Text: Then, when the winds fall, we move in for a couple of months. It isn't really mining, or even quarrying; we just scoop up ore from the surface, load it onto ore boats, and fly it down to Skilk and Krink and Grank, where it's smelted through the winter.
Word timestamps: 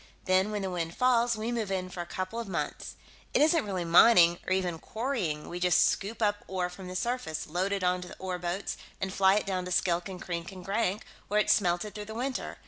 Then, 0.25 0.49
when 0.49 0.63
the 0.63 0.71
winds 0.71 0.95
fall, 0.95 1.29
we 1.37 1.51
move 1.51 1.71
in 1.71 1.87
for 1.87 2.01
a 2.01 2.07
couple 2.07 2.39
of 2.39 2.47
months. 2.47 2.95
It 3.35 3.41
isn't 3.43 3.63
really 3.67 3.85
mining, 3.85 4.39
or 4.47 4.51
even 4.51 4.79
quarrying; 4.79 5.47
we 5.47 5.59
just 5.59 5.85
scoop 5.89 6.23
up 6.23 6.43
ore 6.47 6.71
from 6.71 6.87
the 6.87 6.95
surface, 6.95 7.45
load 7.45 7.71
it 7.71 7.83
onto 7.83 8.09
ore 8.17 8.39
boats, 8.39 8.77
and 8.99 9.13
fly 9.13 9.35
it 9.35 9.45
down 9.45 9.63
to 9.65 9.71
Skilk 9.71 10.09
and 10.09 10.19
Krink 10.19 10.51
and 10.51 10.65
Grank, 10.65 11.05
where 11.27 11.39
it's 11.39 11.53
smelted 11.53 11.93
through 11.93 12.05
the 12.05 12.15
winter. 12.15 12.57